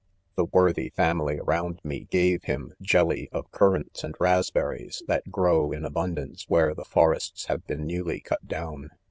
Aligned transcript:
£ 0.01 0.03
The 0.35 0.45
worthy 0.45 0.89
family 0.89 1.37
around 1.37 1.79
me 1.83 2.05
gave 2.09 2.45
him 2.45 2.73
jelly 2.81 3.29
of 3.31 3.51
currants 3.51 4.03
and 4.03 4.15
raspberries, 4.19 5.03
that 5.07 5.29
grow 5.29 5.71
m 5.73 5.85
abundance 5.85 6.45
where 6.49 6.73
the 6.73 6.83
forests 6.85 7.45
have 7.45 7.67
been 7.67 7.85
newly 7.85 8.19
cut 8.19 8.47
down. 8.47 8.89